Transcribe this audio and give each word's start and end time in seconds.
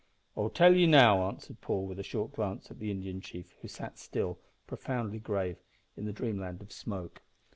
"I'll 0.35 0.49
tell 0.49 0.75
ye 0.75 0.87
now," 0.87 1.27
answered 1.27 1.61
Paul, 1.61 1.85
with 1.85 1.99
a 1.99 2.03
short 2.03 2.31
glance 2.31 2.71
at 2.71 2.79
the 2.79 2.89
Indian 2.89 3.21
chief, 3.21 3.53
who 3.61 3.67
still 3.67 4.33
sat, 4.33 4.39
profoundly 4.65 5.19
grave, 5.19 5.57
in 5.95 6.05
the 6.05 6.11
dreamland 6.11 6.63
of 6.63 6.71
smoke. 6.71 7.21